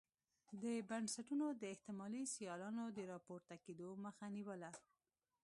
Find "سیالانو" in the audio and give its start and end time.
2.35-2.83